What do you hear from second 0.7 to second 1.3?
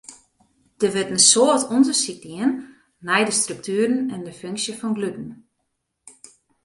Der wurdt in